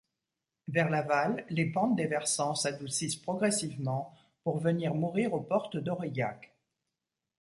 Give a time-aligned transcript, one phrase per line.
[0.67, 6.51] Vers l'aval, les pentes des versants s'adoucissent progressivement pour venir mourir aux portes d'Aurillac.